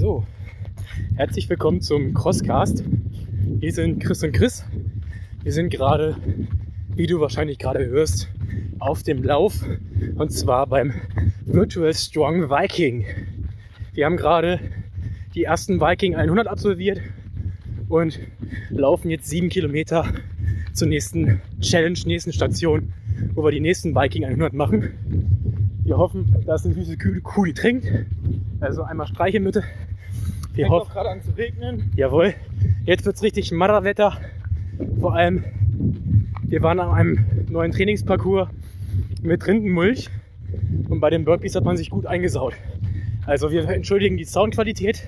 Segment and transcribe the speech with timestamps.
[0.00, 0.24] So,
[1.14, 2.82] herzlich willkommen zum Crosscast.
[3.60, 4.64] Hier sind Chris und Chris.
[5.42, 6.16] Wir sind gerade,
[6.94, 8.30] wie du wahrscheinlich gerade hörst,
[8.78, 9.62] auf dem Lauf
[10.14, 10.94] und zwar beim
[11.44, 13.04] Virtual Strong Viking.
[13.92, 14.58] Wir haben gerade
[15.34, 17.02] die ersten Viking 100 absolviert
[17.90, 18.18] und
[18.70, 20.06] laufen jetzt sieben Kilometer
[20.72, 22.94] zur nächsten Challenge, nächsten Station,
[23.34, 24.94] wo wir die nächsten Viking 100 machen.
[25.84, 27.86] Wir hoffen, dass eine süße Kuh die trinkt.
[28.60, 29.62] Also einmal streichen bitte.
[30.52, 31.92] Wir Fängt hoffen, gerade an zu regnen.
[31.94, 32.34] Jawohl,
[32.84, 34.18] jetzt wird's richtig Marderwetter.
[35.00, 35.44] Vor allem,
[36.42, 38.48] wir waren an einem neuen Trainingsparcours
[39.22, 40.08] mit Rindenmulch
[40.88, 42.54] und bei den Burpees hat man sich gut eingesaut.
[43.26, 45.06] Also wir entschuldigen die Soundqualität.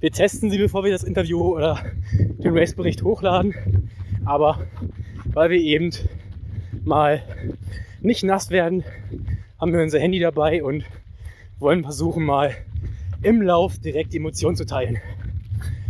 [0.00, 1.78] Wir testen sie, bevor wir das Interview oder
[2.12, 3.54] den Racebericht hochladen.
[4.24, 4.66] Aber
[5.26, 5.90] weil wir eben
[6.84, 7.22] mal
[8.00, 8.82] nicht nass werden,
[9.60, 10.84] haben wir unser Handy dabei und
[11.60, 12.54] wollen versuchen mal
[13.26, 14.98] im Lauf direkt die Emotionen zu teilen.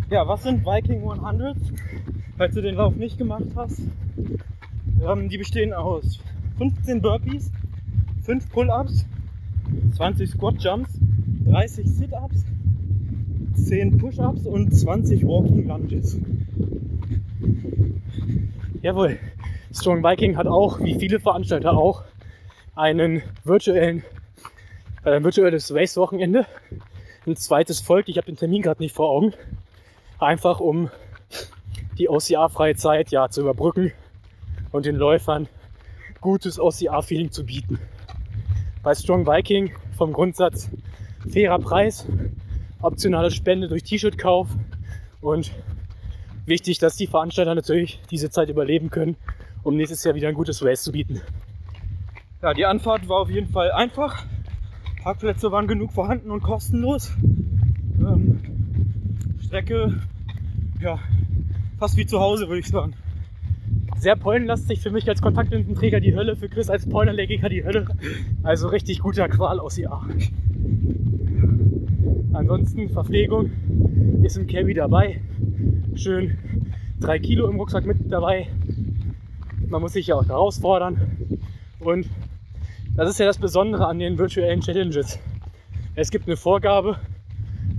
[0.08, 1.56] Ja, was sind Viking 100?
[2.38, 3.82] Falls du den Lauf nicht gemacht hast.
[5.06, 6.18] Ähm, die bestehen aus
[6.56, 7.52] 15 Burpees,
[8.22, 9.04] 5 Pull-Ups,
[9.96, 10.98] 20 Squat Jumps,
[11.44, 12.44] 30 Sit-Ups,
[13.54, 16.18] 10 Push-Ups und 20 Walking Lunges.
[18.80, 19.18] Jawohl.
[19.74, 22.04] Strong Viking hat auch, wie viele Veranstalter auch,
[22.74, 24.04] einen virtuellen,
[25.04, 26.46] äh, ein virtuelles Race-Wochenende.
[27.26, 28.08] Ein zweites folgt.
[28.08, 29.34] Ich habe den Termin gerade nicht vor Augen.
[30.20, 30.90] Einfach um
[31.98, 33.92] die OCR-freie Zeit ja zu überbrücken
[34.70, 35.48] und den Läufern
[36.20, 37.80] gutes OCR-Feeling zu bieten.
[38.82, 40.70] Bei Strong Viking vom Grundsatz
[41.28, 42.06] fairer Preis,
[42.80, 44.48] optionale Spende durch T-Shirt-Kauf
[45.20, 45.50] und
[46.44, 49.16] wichtig, dass die Veranstalter natürlich diese Zeit überleben können,
[49.64, 51.20] um nächstes Jahr wieder ein gutes Race zu bieten.
[52.40, 54.24] Ja, die Anfahrt war auf jeden Fall einfach.
[55.06, 57.12] Parkplätze waren genug vorhanden und kostenlos.
[58.00, 58.40] Ähm,
[59.40, 60.00] Strecke,
[60.80, 60.98] ja,
[61.78, 62.92] fast wie zu Hause, würde ich sagen.
[63.98, 67.86] Sehr pollenlastig für mich als Kontaktlinsenträger die Hölle, für Chris als Pollenallergiker die Hölle.
[68.42, 70.04] Also richtig guter Qual aus IA.
[72.32, 73.52] Ansonsten Verpflegung
[74.24, 75.20] ist im Carry dabei.
[75.94, 76.36] Schön
[76.98, 78.48] drei Kilo im Rucksack mit dabei.
[79.68, 81.00] Man muss sich ja auch herausfordern.
[81.78, 82.08] Und
[82.96, 85.18] das ist ja das Besondere an den virtuellen Challenges.
[85.94, 86.98] Es gibt eine Vorgabe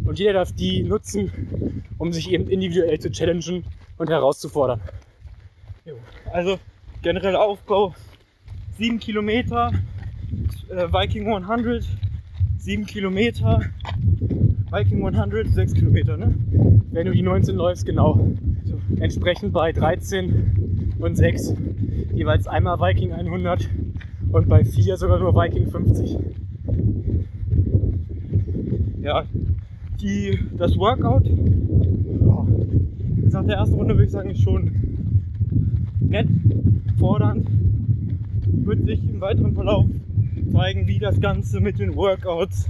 [0.05, 3.63] und jeder darf die nutzen, um sich eben individuell zu challengen
[3.97, 4.79] und herauszufordern.
[6.31, 6.59] Also
[7.01, 7.95] genereller Aufbau
[8.77, 9.71] 7 Kilometer,
[10.69, 11.83] äh, Viking 100,
[12.59, 13.61] 7 Kilometer,
[14.71, 16.35] Viking 100, 6 Kilometer, ne?
[16.91, 18.35] Wenn du die 19 läufst, genau.
[18.99, 21.55] Entsprechend bei 13 und 6
[22.13, 23.67] jeweils einmal Viking 100
[24.31, 26.17] und bei 4 sogar nur Viking 50.
[29.01, 29.23] Ja,
[30.01, 32.45] die, das Workout, ja,
[33.31, 34.71] nach der ersten Runde würde ich sagen, ist schon
[35.99, 36.27] nett,
[36.99, 37.47] fordernd.
[38.45, 39.85] Wird sich im weiteren Verlauf
[40.51, 42.67] zeigen, wie das Ganze mit den Workouts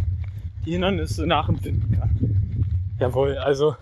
[0.66, 2.66] die Hindernisse nachempfinden kann.
[3.00, 3.76] Jawohl, also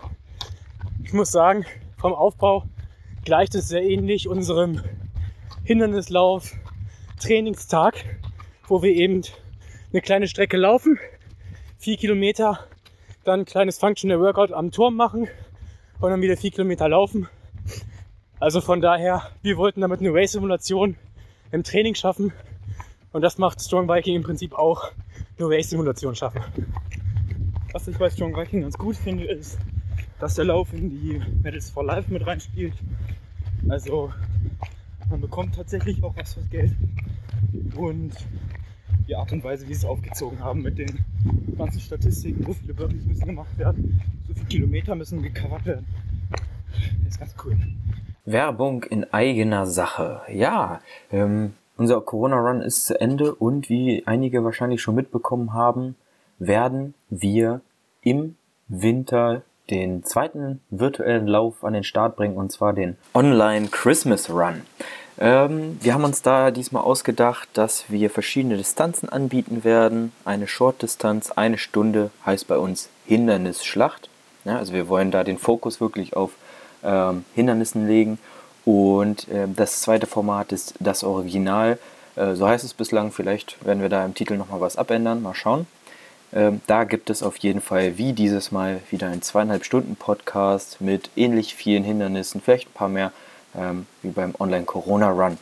[1.02, 1.64] ich muss sagen,
[1.96, 2.64] vom Aufbau
[3.24, 4.80] gleicht es sehr ähnlich unserem
[5.64, 6.52] Hindernislauf
[7.20, 8.04] Trainingstag,
[8.68, 9.22] wo wir eben
[9.92, 10.98] eine kleine Strecke laufen,
[11.78, 12.60] vier Kilometer,
[13.24, 15.28] dann ein kleines Functional Workout am Turm machen
[16.00, 17.28] und dann wieder vier Kilometer laufen.
[18.38, 20.96] Also von daher, wir wollten damit eine Race-Simulation
[21.52, 22.32] im Training schaffen
[23.12, 24.90] und das macht Strong Viking im Prinzip auch
[25.38, 26.42] eine Race-Simulation schaffen.
[27.72, 29.58] Was ich bei Strong Viking ganz gut finde, ist,
[30.20, 32.74] dass der Lauf in die Medals for Life mit reinspielt.
[33.68, 34.12] Also
[35.10, 36.72] man bekommt tatsächlich auch was fürs Geld.
[37.76, 38.12] Und
[39.08, 41.04] die Art und Weise, wie sie es aufgezogen haben mit den
[41.56, 45.86] ganzen Statistiken, so viele Burpees müssen gemacht werden, so viele Kilometer müssen gecovert werden.
[47.04, 47.56] Das ist ganz cool.
[48.24, 50.22] Werbung in eigener Sache.
[50.28, 50.80] Ja,
[51.12, 55.94] ähm, unser Corona-Run ist zu Ende und wie einige wahrscheinlich schon mitbekommen haben,
[56.38, 57.60] werden wir
[58.02, 58.36] im
[58.68, 64.62] Winter den zweiten virtuellen Lauf an den Start bringen und zwar den Online Christmas Run.
[65.18, 70.12] Ähm, wir haben uns da diesmal ausgedacht, dass wir verschiedene Distanzen anbieten werden.
[70.24, 74.10] Eine Short-Distanz, eine Stunde heißt bei uns Hindernisschlacht.
[74.44, 76.32] Ja, also wir wollen da den Fokus wirklich auf
[76.84, 78.18] ähm, Hindernissen legen.
[78.64, 81.78] Und äh, das zweite Format ist das Original.
[82.14, 83.10] Äh, so heißt es bislang.
[83.10, 85.22] Vielleicht werden wir da im Titel nochmal was abändern.
[85.22, 85.66] Mal schauen.
[86.32, 90.80] Ähm, da gibt es auf jeden Fall wie dieses Mal wieder einen zweieinhalb Stunden Podcast
[90.80, 93.12] mit ähnlich vielen Hindernissen, vielleicht ein paar mehr
[93.54, 95.38] ähm, wie beim Online Corona Run.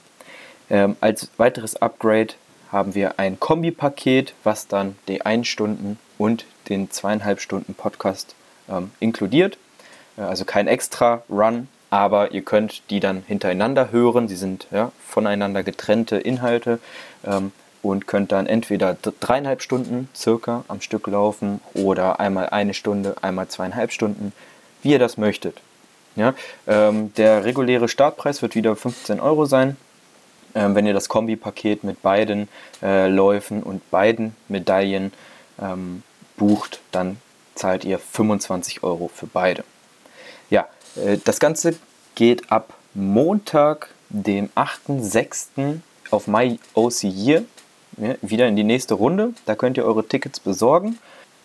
[0.70, 2.34] Ähm, als weiteres Upgrade
[2.70, 8.34] haben wir ein Kombi-Paket, was dann die 1 Stunden und den zweieinhalb Stunden Podcast
[8.68, 9.58] ähm, inkludiert.
[10.16, 14.28] Äh, also kein extra Run, aber ihr könnt die dann hintereinander hören.
[14.28, 16.78] Sie sind ja, voneinander getrennte Inhalte
[17.24, 17.52] ähm,
[17.84, 23.48] und könnt dann entweder dreieinhalb Stunden circa am Stück laufen oder einmal eine Stunde, einmal
[23.48, 24.32] zweieinhalb Stunden,
[24.82, 25.60] wie ihr das möchtet.
[26.16, 26.34] Ja,
[26.66, 29.76] ähm, der reguläre Startpreis wird wieder 15 Euro sein.
[30.54, 32.48] Ähm, wenn ihr das Kombipaket mit beiden
[32.82, 35.12] äh, Läufen und beiden Medaillen
[35.60, 36.02] ähm,
[36.36, 37.18] bucht, dann
[37.54, 39.64] zahlt ihr 25 Euro für beide.
[40.48, 41.74] Ja, äh, das Ganze
[42.14, 45.80] geht ab Montag, dem 8.6.
[46.10, 47.42] auf My OC Year
[48.22, 49.32] wieder in die nächste Runde.
[49.46, 50.98] Da könnt ihr eure Tickets besorgen.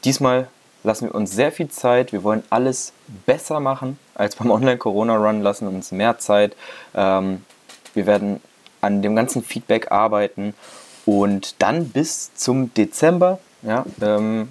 [0.04, 0.48] Diesmal
[0.84, 2.12] lassen wir uns sehr viel Zeit.
[2.12, 2.94] Wir wollen alles
[3.26, 6.56] besser machen als beim Online-Corona-Run, lassen uns mehr Zeit.
[6.96, 7.44] Ähm,
[7.94, 8.42] wir werden
[8.82, 10.54] an dem ganzen Feedback arbeiten
[11.06, 14.50] und dann bis zum Dezember, ja, ähm,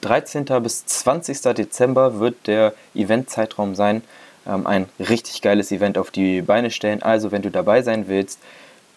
[0.00, 0.44] 13.
[0.62, 1.54] bis 20.
[1.54, 4.02] Dezember wird der Eventzeitraum sein.
[4.46, 7.02] Ähm, ein richtig geiles Event auf die Beine stellen.
[7.02, 8.38] Also, wenn du dabei sein willst,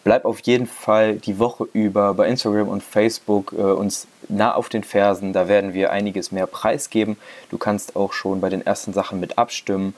[0.03, 4.69] bleib auf jeden Fall die Woche über bei Instagram und Facebook äh, uns nah auf
[4.69, 5.33] den Fersen.
[5.33, 7.17] Da werden wir einiges mehr preisgeben.
[7.49, 9.93] Du kannst auch schon bei den ersten Sachen mit abstimmen.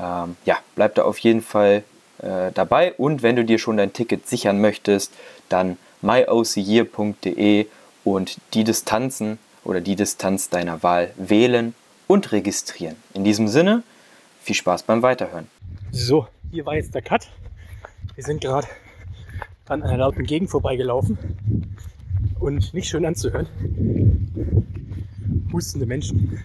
[0.00, 1.82] Ähm, ja, bleib da auf jeden Fall
[2.18, 2.92] äh, dabei.
[2.94, 5.12] Und wenn du dir schon dein Ticket sichern möchtest,
[5.48, 7.66] dann myocyear.de
[8.04, 11.74] und die Distanzen oder die Distanz deiner Wahl wählen
[12.06, 12.96] und registrieren.
[13.14, 13.82] In diesem Sinne,
[14.40, 15.48] viel Spaß beim Weiterhören.
[15.90, 17.28] So, hier war jetzt der Cut.
[18.14, 18.66] Wir sind gerade
[19.68, 21.18] an einer lauten Gegend vorbeigelaufen
[22.38, 23.46] und nicht schön anzuhören.
[25.52, 26.42] Hustende Menschen.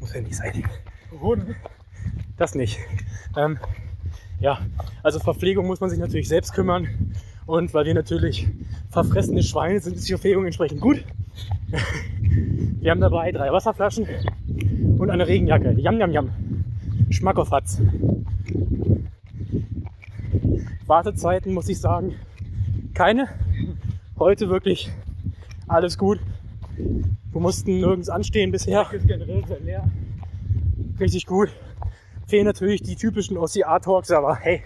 [0.00, 0.64] Muss ja nicht sein.
[2.36, 2.78] Das nicht.
[3.36, 3.58] Ähm,
[4.40, 4.60] ja,
[5.02, 7.14] also Verpflegung muss man sich natürlich selbst kümmern.
[7.46, 8.46] Und weil wir natürlich
[8.90, 11.04] verfressene Schweine sind, ist die Verpflegung entsprechend gut.
[12.80, 14.06] Wir haben dabei drei Wasserflaschen
[14.98, 15.72] und eine Regenjacke.
[15.78, 16.30] Jam, jam, jam.
[17.10, 17.80] Schmack auf Hatz.
[20.86, 22.14] Wartezeiten muss ich sagen,
[22.98, 23.28] keine.
[24.18, 24.90] Heute wirklich
[25.68, 26.18] alles gut.
[26.76, 28.90] Wir mussten nirgends anstehen bisher.
[28.92, 29.88] ist generell sehr leer.
[30.98, 31.50] Richtig gut.
[32.26, 34.64] Fehlen natürlich die typischen OCA-Talks, aber hey,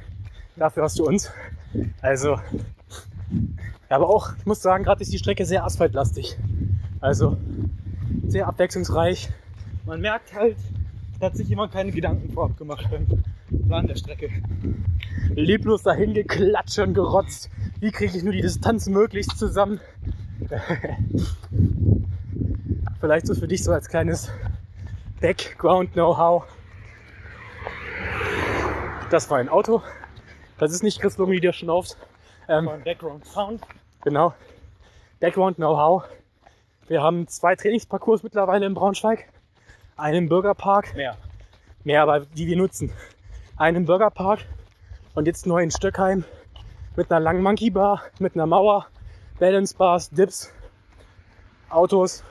[0.56, 1.30] dafür hast du uns.
[2.00, 2.40] Also,
[3.90, 6.38] aber auch, ich muss sagen, gerade ist die Strecke sehr asphaltlastig.
[7.00, 7.36] Also,
[8.28, 9.28] sehr abwechslungsreich.
[9.84, 10.56] Man merkt halt,
[11.20, 13.06] da hat sich jemand keine Gedanken vorab gemacht beim
[13.66, 14.30] Plan der Strecke.
[15.34, 17.50] Leblos dahin geklatscht und gerotzt.
[17.82, 19.80] Wie kriege ich nur die Distanz möglichst zusammen?
[23.00, 24.30] Vielleicht so für dich so als kleines
[25.20, 26.44] Background-Know-how.
[29.10, 29.82] Das war ein Auto.
[30.58, 31.96] Das ist nicht Chris Lungi, der schnauft.
[32.46, 33.62] Ähm, Background Sound.
[34.04, 34.32] Genau.
[35.18, 36.04] Background Know-how.
[36.86, 39.28] Wir haben zwei Trainingsparcours mittlerweile in Braunschweig.
[39.96, 40.94] Einen Bürgerpark.
[40.94, 41.16] Mehr.
[41.82, 42.92] Mehr, aber die wir nutzen.
[43.56, 44.38] Einen Bürgerpark
[45.16, 46.24] und jetzt neu in Stöckheim
[46.96, 48.86] mit einer langen Monkey Bar, mit einer Mauer,
[49.38, 50.52] Balance Bars, Dips,
[51.70, 52.22] Autos,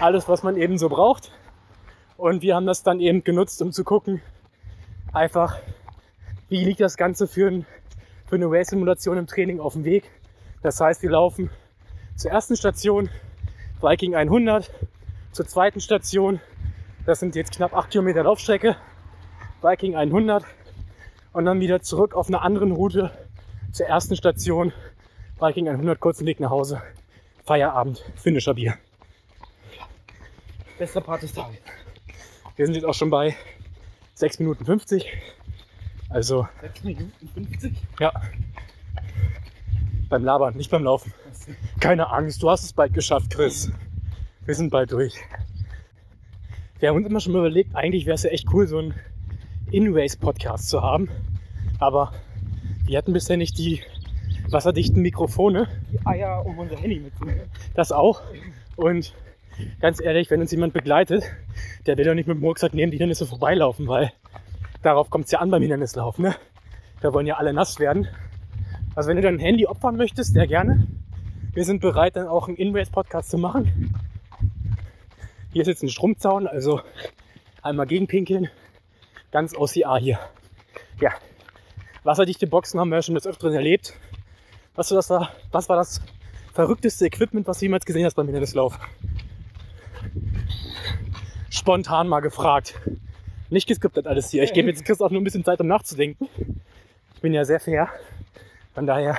[0.00, 1.32] alles, was man eben so braucht.
[2.16, 4.20] Und wir haben das dann eben genutzt, um zu gucken,
[5.12, 5.58] einfach,
[6.48, 7.66] wie liegt das Ganze für, ein,
[8.26, 10.10] für eine Race-Simulation im Training auf dem Weg.
[10.62, 11.50] Das heißt, wir laufen
[12.16, 13.08] zur ersten Station
[13.80, 14.72] Viking 100,
[15.30, 16.40] zur zweiten Station,
[17.06, 18.76] das sind jetzt knapp 8 Kilometer Laufstrecke,
[19.62, 20.44] Viking 100
[21.32, 23.10] und dann wieder zurück auf einer anderen Route
[23.72, 24.72] zur ersten Station,
[25.40, 26.82] Viking 100, kurzen Weg nach Hause,
[27.44, 28.74] Feierabend, finnischer Bier.
[30.78, 31.58] Bester Part des Tages.
[32.56, 33.36] Wir sind jetzt auch schon bei
[34.14, 35.06] 6 Minuten 50.
[36.08, 37.72] Also, 6 Minuten 50?
[38.00, 38.12] ja.
[40.08, 41.12] Beim Labern, nicht beim Laufen.
[41.80, 43.70] Keine Angst, du hast es bald geschafft, Chris.
[44.46, 45.14] Wir sind bald durch.
[46.78, 48.94] Wir haben uns immer schon mal überlegt, eigentlich wäre es ja echt cool, so einen
[49.72, 51.08] In-Race-Podcast zu haben.
[51.78, 52.12] Aber
[52.86, 53.82] wir hatten bisher nicht die
[54.50, 55.68] wasserdichten Mikrofone.
[55.92, 57.50] Die Eier, um unser Handy mitzunehmen.
[57.74, 58.22] Das auch.
[58.76, 59.14] Und
[59.80, 61.24] ganz ehrlich, wenn uns jemand begleitet,
[61.86, 64.12] der will doch nicht mit dem Rucksack neben die Hindernisse vorbeilaufen, weil
[64.82, 66.18] darauf kommt es ja an beim Hindernislauf.
[66.18, 66.34] Ne?
[67.00, 68.08] Da wollen ja alle nass werden.
[68.94, 70.86] Also wenn du dein Handy opfern möchtest, sehr gerne.
[71.52, 73.94] Wir sind bereit, dann auch einen In-Race-Podcast zu machen.
[75.52, 76.80] Hier ist jetzt ein Stromzaun, also
[77.62, 78.48] einmal gegenpinkeln.
[79.30, 80.18] Ganz OCA hier.
[81.00, 81.12] Ja,
[82.02, 83.94] wasserdichte Boxen haben wir ja schon des Öfteren erlebt.
[84.74, 86.00] Was, das war, was war das
[86.54, 88.78] verrückteste Equipment, was du jemals gesehen hast beim Hindernislauf?
[91.50, 92.74] Spontan mal gefragt.
[93.50, 94.42] Nicht geskriptet alles hier.
[94.42, 96.28] Ich gebe jetzt Chris auch nur ein bisschen Zeit, um nachzudenken.
[97.14, 97.88] Ich bin ja sehr fair.
[98.74, 99.18] Von daher,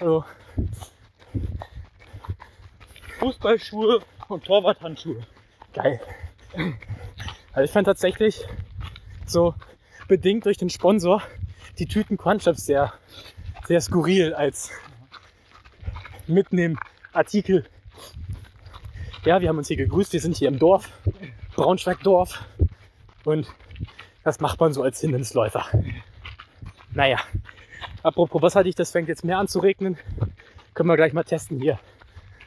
[0.00, 0.24] also,
[3.18, 5.20] Fußballschuhe und Torwarthandschuhe.
[5.72, 6.00] geil.
[7.52, 8.44] Also ich fand tatsächlich
[9.26, 9.54] so
[10.08, 11.22] bedingt durch den Sponsor
[11.78, 12.92] die Tüten Crunchups sehr,
[13.66, 14.70] sehr skurril als
[16.26, 16.78] mitnehmen
[17.12, 17.64] Artikel.
[19.24, 20.90] Ja, wir haben uns hier gegrüßt, wir sind hier im Dorf,
[21.54, 22.44] Braunschweig-Dorf
[23.24, 23.46] und
[24.24, 25.66] das macht man so als Hindernisläufer.
[26.92, 27.18] Naja,
[28.02, 29.96] apropos was hatte ich, das fängt jetzt mehr an zu regnen.
[30.74, 31.78] Können wir gleich mal testen hier,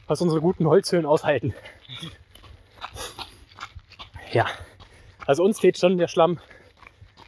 [0.07, 1.53] was unsere guten Holzhöhlen aushalten.
[4.31, 4.45] Ja,
[5.25, 6.39] also uns fehlt schon der Schlamm.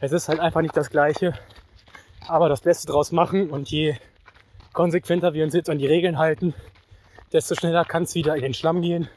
[0.00, 1.34] Es ist halt einfach nicht das Gleiche.
[2.26, 3.96] Aber das Beste draus machen und je
[4.72, 6.54] konsequenter wir uns jetzt an die Regeln halten,
[7.32, 9.08] desto schneller kann es wieder in den Schlamm gehen.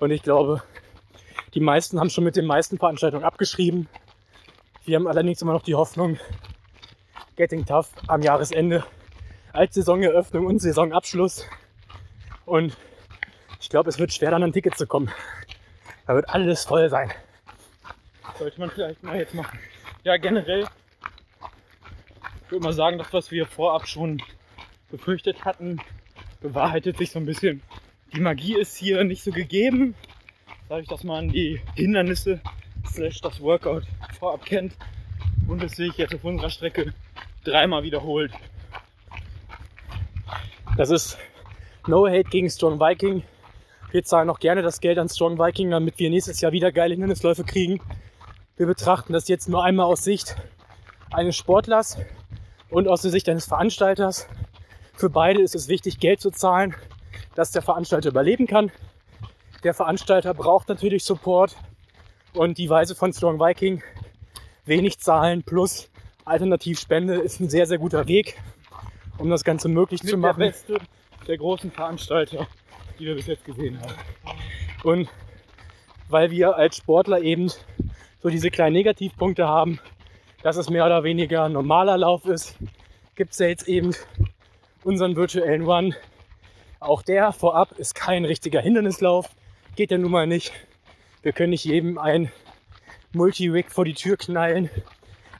[0.00, 0.62] Und ich glaube,
[1.54, 3.88] die meisten haben schon mit den meisten Veranstaltungen abgeschrieben.
[4.84, 6.18] Wir haben allerdings immer noch die Hoffnung,
[7.36, 8.84] Getting Tough am Jahresende
[9.52, 11.46] als Saisoneröffnung und Saisonabschluss.
[12.46, 12.76] Und
[13.60, 15.10] ich glaube, es wird schwer, dann an ein Ticket zu kommen.
[16.06, 17.12] Da wird alles voll sein.
[18.38, 19.58] Sollte man vielleicht mal jetzt machen.
[20.04, 20.66] Ja, generell
[22.44, 24.22] ich würde mal sagen, das, was wir vorab schon
[24.90, 25.80] befürchtet hatten,
[26.42, 27.62] bewahrheitet sich so ein bisschen.
[28.14, 29.94] Die Magie ist hier nicht so gegeben.
[30.68, 32.40] Dadurch, dass man die Hindernisse
[32.86, 33.84] slash das Workout
[34.18, 34.74] vorab kennt
[35.48, 36.92] und es sich jetzt auf unserer Strecke
[37.44, 38.32] dreimal wiederholt.
[40.76, 41.18] Das ist
[41.86, 43.22] No Hate gegen Strong Viking.
[43.90, 46.92] Wir zahlen auch gerne das Geld an Strong Viking, damit wir nächstes Jahr wieder geile
[46.92, 47.80] Hindernisläufe kriegen.
[48.56, 50.36] Wir betrachten das jetzt nur einmal aus Sicht
[51.10, 51.98] eines Sportlers
[52.70, 54.28] und aus der Sicht eines Veranstalters.
[54.94, 56.72] Für beide ist es wichtig, Geld zu zahlen,
[57.34, 58.70] dass der Veranstalter überleben kann.
[59.64, 61.56] Der Veranstalter braucht natürlich Support
[62.32, 63.82] und die Weise von Strong Viking,
[64.66, 65.90] wenig zahlen plus
[66.24, 68.40] Alternativspende ist ein sehr, sehr guter Weg,
[69.18, 70.40] um das Ganze möglich Mit zu machen.
[70.40, 70.78] der beste
[71.26, 72.46] der großen Veranstalter,
[72.98, 73.94] die wir bis jetzt gesehen haben.
[74.84, 75.08] Und
[76.08, 77.50] weil wir als Sportler eben
[78.24, 79.78] so diese kleinen Negativpunkte haben,
[80.42, 82.56] dass es mehr oder weniger ein normaler Lauf ist,
[83.16, 83.94] gibt es ja jetzt eben
[84.82, 85.94] unseren virtuellen Run.
[86.80, 89.28] Auch der vorab ist kein richtiger Hindernislauf.
[89.76, 90.54] Geht ja nun mal nicht.
[91.20, 92.32] Wir können nicht jedem ein
[93.12, 94.70] Multi-Rig vor die Tür knallen.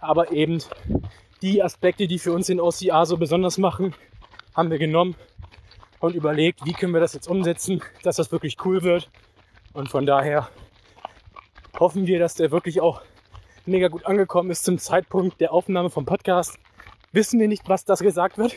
[0.00, 0.62] Aber eben
[1.40, 3.94] die Aspekte, die für uns den OCA so besonders machen,
[4.54, 5.14] haben wir genommen
[6.00, 9.08] und überlegt, wie können wir das jetzt umsetzen, dass das wirklich cool wird.
[9.72, 10.50] Und von daher
[11.78, 13.02] hoffen wir, dass der wirklich auch
[13.66, 16.58] mega gut angekommen ist zum Zeitpunkt der Aufnahme vom Podcast.
[17.12, 18.54] Wissen wir nicht, was das gesagt wird.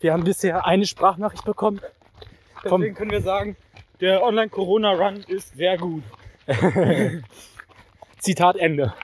[0.00, 1.80] Wir haben bisher eine Sprachnachricht bekommen.
[2.64, 3.56] Deswegen können wir sagen,
[4.00, 6.02] der Online-Corona-Run ist sehr gut.
[8.18, 8.94] Zitat Ende.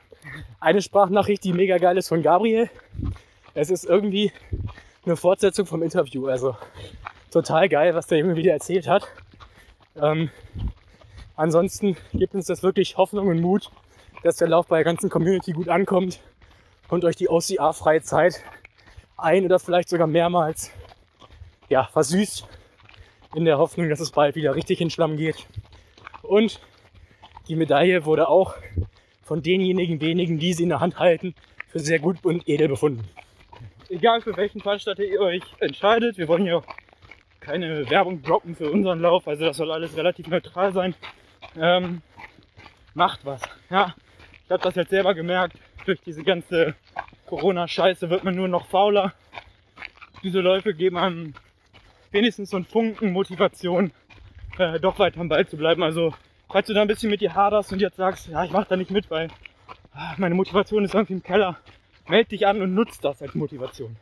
[0.61, 2.68] Eine Sprachnachricht, die mega geil ist von Gabriel.
[3.54, 4.32] Es ist irgendwie
[5.04, 6.26] eine Fortsetzung vom Interview.
[6.26, 6.56] Also
[7.30, 9.08] total geil, was der Junge wieder erzählt hat.
[9.97, 10.30] Ähm,
[11.38, 13.71] ansonsten gibt uns das wirklich Hoffnung und Mut,
[14.23, 16.21] dass der Lauf bei der ganzen Community gut ankommt
[16.88, 18.42] und euch die OCA-freie Zeit
[19.16, 20.71] ein oder vielleicht sogar mehrmals
[21.68, 22.47] ja, versüßt
[23.35, 25.47] in der Hoffnung, dass es bald wieder richtig in Schlamm geht.
[26.23, 26.61] Und
[27.49, 28.54] die Medaille wurde auch
[29.23, 31.35] von denjenigen wenigen, die sie in der Hand halten,
[31.68, 33.04] für sehr gut und edel befunden.
[33.90, 36.62] Egal für welchen Veranstalter ihr euch entscheidet, wir wollen ja
[37.40, 40.95] keine Werbung droppen für unseren Lauf, also das soll alles relativ neutral sein.
[41.57, 42.02] Ähm,
[42.95, 43.40] macht was.
[43.71, 43.95] Ja,
[44.45, 45.57] ich habe das jetzt selber gemerkt.
[45.87, 46.75] Durch diese ganze
[47.26, 49.12] Corona-Scheiße wird man nur noch fauler.
[50.23, 51.35] Diese Läufe geben einem
[52.11, 53.92] wenigstens so einen Funken Motivation,
[54.59, 55.83] äh, doch weiter am Ball zu bleiben.
[55.83, 56.14] Also,
[56.50, 58.76] falls du da ein bisschen mit dir haderst und jetzt sagst, ja, ich mach da
[58.76, 59.28] nicht mit, weil
[59.92, 61.59] ah, meine Motivation ist irgendwie im Keller,
[62.09, 63.97] meld dich an und nutzt das als Motivation.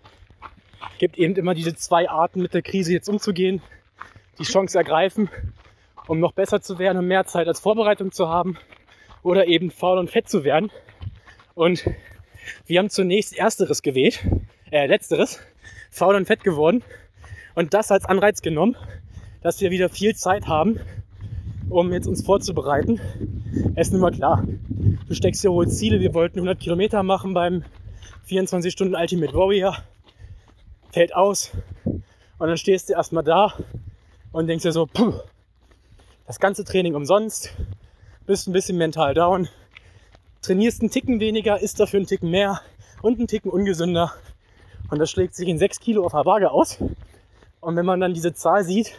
[0.98, 3.60] gibt eben immer diese zwei Arten, mit der Krise jetzt umzugehen.
[4.38, 5.30] Die Chance ergreifen,
[6.06, 8.58] um noch besser zu werden und mehr Zeit als Vorbereitung zu haben.
[9.22, 10.70] Oder eben faul und fett zu werden.
[11.54, 11.84] Und
[12.66, 14.24] wir haben zunächst ersteres gewählt,
[14.70, 15.40] äh, letzteres,
[15.90, 16.84] faul und fett geworden.
[17.54, 18.76] Und das als Anreiz genommen,
[19.42, 20.78] dass wir wieder viel Zeit haben,
[21.68, 23.00] um jetzt uns vorzubereiten.
[23.74, 24.44] Es ist nun mal klar,
[25.08, 26.00] du steckst dir hohe Ziele.
[26.00, 27.64] Wir wollten 100 Kilometer machen beim
[28.24, 29.76] 24 Stunden Ultimate Warrior
[30.92, 31.52] fällt aus
[32.38, 33.52] und dann stehst du erstmal da
[34.32, 35.14] und denkst dir so, puh,
[36.26, 37.54] das ganze Training umsonst,
[38.26, 39.48] bist ein bisschen mental down,
[40.42, 42.60] trainierst einen Ticken weniger, isst dafür einen Ticken mehr
[43.02, 44.12] und einen Ticken ungesünder
[44.90, 46.78] und das schlägt sich in 6 Kilo auf der Waage aus.
[47.60, 48.94] Und wenn man dann diese Zahl sieht,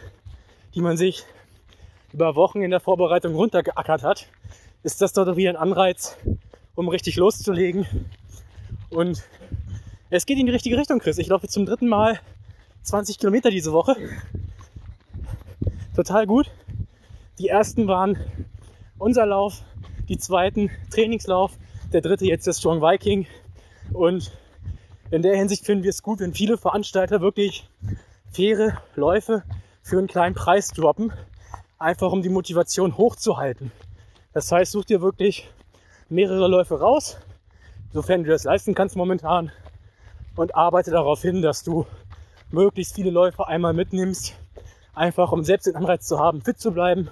[0.74, 1.24] die man sich
[2.12, 4.26] über Wochen in der Vorbereitung runtergeackert hat,
[4.82, 6.16] ist das doch wieder ein Anreiz,
[6.74, 7.86] um richtig loszulegen.
[8.90, 9.22] Und
[10.10, 11.18] es geht in die richtige Richtung, Chris.
[11.18, 12.20] Ich laufe zum dritten Mal
[12.82, 13.96] 20 Kilometer diese Woche.
[15.96, 16.50] Total gut.
[17.38, 18.18] Die ersten waren
[18.98, 19.62] unser Lauf,
[20.08, 21.52] die zweiten Trainingslauf,
[21.92, 23.28] der dritte jetzt der Strong Viking.
[23.92, 24.32] Und
[25.12, 27.70] in der Hinsicht finden wir es gut, wenn viele Veranstalter wirklich
[28.32, 29.44] faire Läufe
[29.82, 31.12] für einen kleinen Preis droppen,
[31.78, 33.70] einfach um die Motivation hochzuhalten.
[34.32, 35.48] Das heißt, such dir wirklich
[36.08, 37.18] mehrere Läufe raus,
[37.92, 39.52] sofern du das leisten kannst momentan,
[40.34, 41.86] und arbeite darauf hin, dass du
[42.50, 44.34] möglichst viele Läufe einmal mitnimmst,
[44.92, 47.10] einfach um selbst den Anreiz zu haben, fit zu bleiben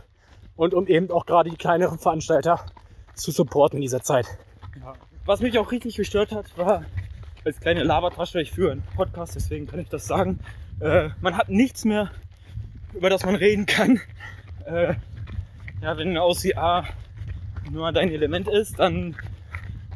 [0.56, 2.60] und um eben auch gerade die kleineren Veranstalter
[3.14, 4.26] zu supporten in dieser Zeit.
[4.80, 4.94] Ja.
[5.24, 6.84] Was mich auch richtig gestört hat, war
[7.44, 10.40] als kleine Labertasche, ich führe einen Podcast, deswegen kann ich das sagen.
[10.80, 12.10] Äh, man hat nichts mehr,
[12.92, 14.00] über das man reden kann.
[14.66, 14.94] Äh,
[15.80, 16.84] ja, wenn aus OCA
[17.70, 19.16] nur dein Element ist, dann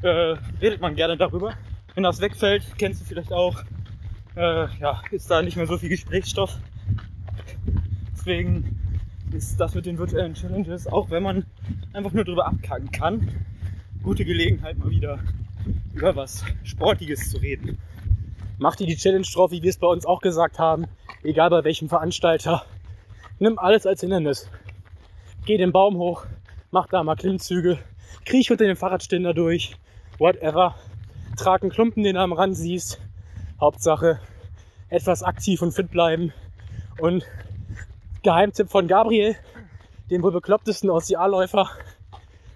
[0.03, 1.55] äh, redet man gerne darüber.
[1.95, 3.63] Wenn das wegfällt, kennst du vielleicht auch,
[4.37, 6.57] äh, ja, ist da nicht mehr so viel Gesprächsstoff.
[8.13, 8.80] Deswegen
[9.33, 11.47] ist das mit den virtuellen Challenges, auch wenn man
[11.93, 13.29] einfach nur drüber abkacken kann,
[14.03, 15.19] gute Gelegenheit mal wieder
[15.95, 17.79] über was Sportiges zu reden.
[18.59, 20.87] Mach dir die Challenge drauf, wie wir es bei uns auch gesagt haben,
[21.23, 22.65] egal bei welchem Veranstalter.
[23.39, 24.51] Nimm alles als Hindernis.
[25.47, 26.27] Geh den Baum hoch,
[26.71, 27.79] mach da mal Klimmzüge,
[28.25, 29.77] kriech unter den Fahrradständer durch,
[30.19, 30.75] whatever.
[31.37, 33.01] Trag einen Klumpen, den du am Rand siehst.
[33.61, 34.21] Hauptsache
[34.89, 36.33] etwas aktiv und fit bleiben.
[36.99, 37.25] Und
[38.23, 39.37] Geheimtipp von Gabriel,
[40.11, 41.71] dem wohl beklopptesten Ossialläufer.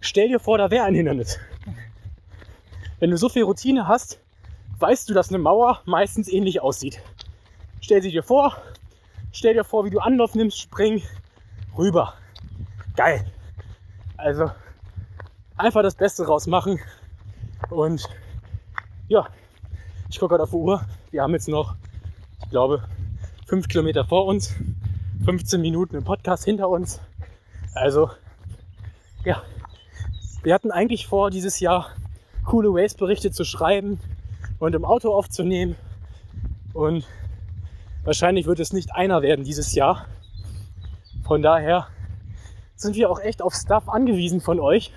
[0.01, 1.39] Stell dir vor, da wäre ein Hindernis.
[3.01, 4.21] Wenn du so viel Routine hast,
[4.79, 7.01] weißt du, dass eine Mauer meistens ähnlich aussieht.
[7.81, 8.57] Stell sie dir vor,
[9.33, 11.03] stell dir vor, wie du Anlauf nimmst, spring
[11.77, 12.15] rüber.
[12.97, 13.25] Geil.
[14.17, 14.51] Also
[15.57, 16.81] einfach das Beste rausmachen.
[17.71, 18.09] Und
[19.09, 19.27] ja,
[20.11, 20.85] ich gucke gerade auf die Uhr.
[21.11, 21.75] Wir haben jetzt noch,
[22.43, 22.87] ich glaube,
[23.47, 24.55] fünf Kilometer vor uns.
[25.23, 27.01] 15 Minuten im Podcast hinter uns.
[27.75, 28.11] Also,
[29.25, 29.43] ja,
[30.43, 31.91] wir hatten eigentlich vor, dieses Jahr
[32.45, 33.99] coole Waze-Berichte zu schreiben
[34.59, 35.77] und im Auto aufzunehmen.
[36.73, 37.07] Und
[38.05, 40.07] wahrscheinlich wird es nicht einer werden dieses Jahr.
[41.25, 41.89] Von daher
[42.77, 44.93] sind wir auch echt auf Stuff angewiesen von euch,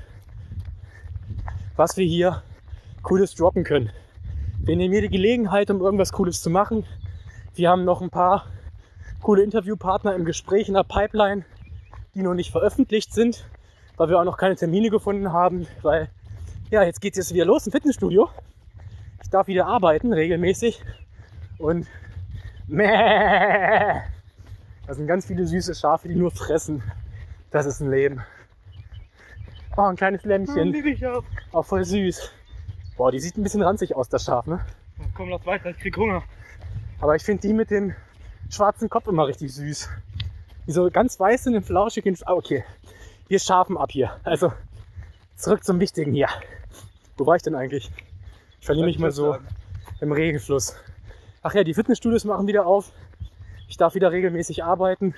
[1.78, 2.44] was wir hier
[3.02, 3.92] Cooles droppen können.
[4.60, 6.84] Wir nehmen die Gelegenheit, um irgendwas Cooles zu machen.
[7.56, 8.46] Wir haben noch ein paar
[9.22, 11.46] coole Interviewpartner im Gespräch in der Pipeline,
[12.14, 13.48] die noch nicht veröffentlicht sind,
[13.98, 16.10] weil wir auch noch keine Termine gefunden haben, weil
[16.70, 18.30] ja, jetzt geht es jetzt wieder los im Fitnessstudio.
[19.24, 20.82] Ich darf wieder arbeiten, regelmäßig.
[21.58, 21.88] Und
[22.68, 24.02] meh,
[24.86, 26.84] das sind ganz viele süße Schafe, die nur fressen.
[27.52, 28.22] Das ist ein Leben.
[29.76, 30.74] Oh, ein kleines Lämmchen.
[31.06, 31.24] auch.
[31.52, 32.32] Auch voll süß.
[32.98, 34.60] Boah, die sieht ein bisschen ranzig aus, das Schaf, ne?
[35.14, 36.24] Komm, lass weiter, ich krieg Hunger.
[37.00, 37.94] Aber ich finde die mit dem
[38.50, 39.90] schwarzen Kopf immer richtig süß.
[40.66, 42.06] Die so ganz weiß sind und flauschig.
[42.26, 42.64] Ah, okay.
[43.28, 44.12] Wir schafen ab hier.
[44.24, 44.52] Also
[45.36, 46.28] zurück zum Wichtigen hier.
[47.18, 47.90] Wo war ich denn eigentlich?
[48.60, 49.38] Ich verliere mich mal so
[50.02, 50.76] im Regenfluss.
[51.42, 52.92] Ach ja, die Fitnessstudios machen wieder auf.
[53.68, 55.16] Ich darf wieder regelmäßig arbeiten.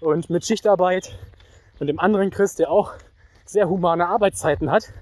[0.00, 1.18] Und mit Schichtarbeit
[1.78, 2.94] und dem anderen Chris, der auch
[3.44, 4.92] sehr humane Arbeitszeiten hat,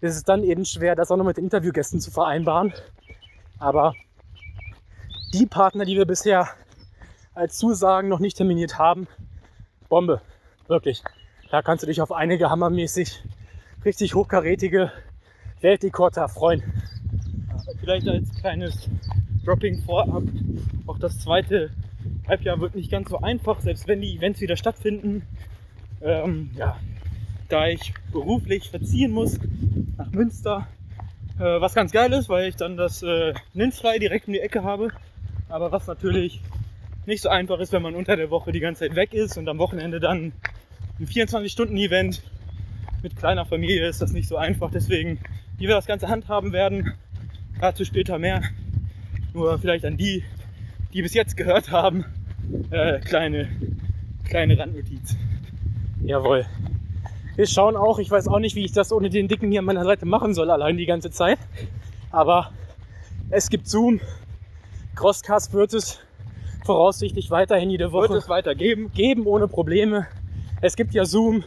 [0.00, 2.72] ist es dann eben schwer, das auch noch mit den Interviewgästen zu vereinbaren.
[3.58, 3.94] Aber
[5.32, 6.48] die Partner, die wir bisher
[7.38, 9.06] als Zusagen noch nicht terminiert haben,
[9.88, 10.20] Bombe.
[10.66, 11.02] Wirklich.
[11.50, 13.22] Da kannst du dich auf einige hammermäßig
[13.84, 14.92] richtig hochkarätige
[15.60, 16.62] Weltrekorder freuen.
[17.80, 18.88] Vielleicht als kleines
[19.44, 20.24] Dropping vorab.
[20.86, 21.70] Auch das zweite
[22.26, 25.22] Halbjahr wird nicht ganz so einfach, selbst wenn die Events wieder stattfinden.
[26.02, 26.76] Ähm, ja,
[27.48, 29.38] da ich beruflich verziehen muss
[29.96, 30.66] nach Münster,
[31.38, 34.64] äh, was ganz geil ist, weil ich dann das äh, Ninfly direkt um die Ecke
[34.64, 34.90] habe.
[35.48, 36.42] Aber was natürlich
[37.08, 39.48] nicht so einfach ist, wenn man unter der Woche die ganze Zeit weg ist und
[39.48, 40.32] am Wochenende dann
[41.00, 42.22] ein 24-Stunden-Event
[43.02, 44.70] mit kleiner Familie ist das nicht so einfach.
[44.70, 45.18] Deswegen,
[45.56, 46.92] wie wir das Ganze handhaben werden,
[47.60, 48.42] dazu später mehr.
[49.32, 50.22] Nur vielleicht an die,
[50.92, 52.04] die bis jetzt gehört haben,
[52.70, 53.48] äh, kleine,
[54.24, 55.16] kleine Randnotiz.
[56.04, 56.44] Jawohl.
[57.36, 59.66] Wir schauen auch, ich weiß auch nicht, wie ich das ohne den Dicken hier an
[59.66, 61.38] meiner Seite machen soll, allein die ganze Zeit.
[62.10, 62.52] Aber
[63.30, 64.00] es gibt Zoom.
[64.94, 66.00] Crosscast wird es
[66.68, 68.92] voraussichtlich weiterhin jede Woche Wird es weitergeben?
[68.92, 70.06] geben ohne Probleme.
[70.60, 71.44] Es gibt ja Zoom.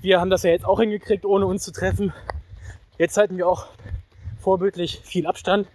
[0.00, 2.12] Wir haben das ja jetzt auch hingekriegt, ohne uns zu treffen.
[2.96, 3.66] Jetzt halten wir auch
[4.38, 5.66] vorbildlich viel Abstand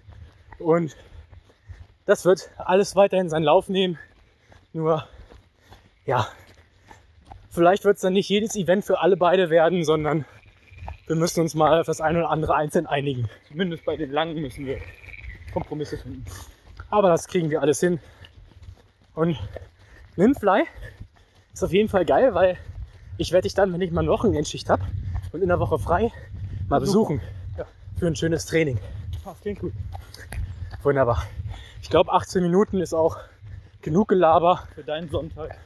[0.58, 0.96] und
[2.06, 4.00] das wird alles weiterhin seinen Lauf nehmen.
[4.72, 5.06] Nur,
[6.06, 6.30] ja,
[7.50, 10.24] vielleicht wird es dann nicht jedes Event für alle beide werden, sondern
[11.08, 13.28] wir müssen uns mal auf das eine oder andere einzeln einigen.
[13.50, 14.78] Zumindest bei den langen müssen wir
[15.52, 16.24] Kompromisse finden.
[16.90, 18.00] Aber das kriegen wir alles hin.
[19.14, 19.38] Und
[20.16, 20.64] Ninfly
[21.54, 22.58] ist auf jeden Fall geil, weil
[23.18, 24.84] ich werde dich dann, wenn ich mal eine Wochenendschicht habe,
[25.32, 26.12] und in der Woche frei
[26.68, 27.22] mal besuchen.
[27.58, 27.66] Ja.
[27.98, 28.80] Für ein schönes Training.
[29.24, 29.74] Das klingt gut.
[30.84, 31.24] Wunderbar.
[31.82, 33.18] Ich glaube, 18 Minuten ist auch
[33.82, 35.58] genug Gelaber, Für deinen Sonntag.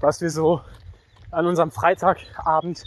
[0.00, 0.60] was wir so
[1.30, 2.84] an unserem Freitagabend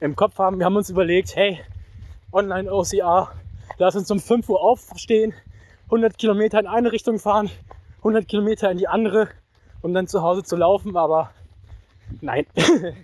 [0.00, 0.58] im Kopf haben.
[0.58, 1.60] Wir haben uns überlegt, hey,
[2.32, 3.32] Online-OCR,
[3.78, 5.32] lass uns um 5 Uhr aufstehen,
[5.86, 7.50] 100 Kilometer in eine Richtung fahren,
[7.98, 9.28] 100 Kilometer in die andere,
[9.82, 11.30] um dann zu Hause zu laufen, aber
[12.20, 12.46] nein.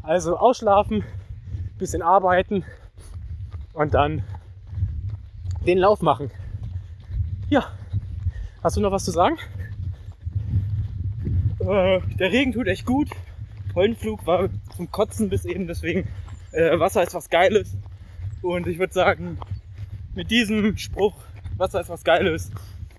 [0.00, 1.04] Also ausschlafen,
[1.76, 2.64] bisschen arbeiten
[3.74, 4.22] und dann
[5.66, 6.30] den Lauf machen.
[7.50, 7.70] Ja,
[8.62, 9.36] hast du noch was zu sagen?
[11.58, 13.08] Äh, der Regen tut echt gut.
[13.74, 16.08] Pollenflug war zum Kotzen bis eben, deswegen
[16.52, 17.76] äh, Wasser ist was Geiles.
[18.40, 19.38] Und ich würde sagen,
[20.14, 21.14] mit diesem Spruch,
[21.58, 22.50] Wasser ist was Geiles,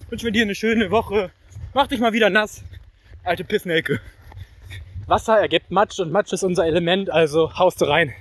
[0.10, 1.32] wünschen wir dir eine schöne Woche.
[1.74, 2.64] Mach dich mal wieder nass,
[3.24, 4.00] alte Pissnelke.
[5.08, 8.14] Wasser ergibt Matsch und Matsch ist unser Element, also haust du rein.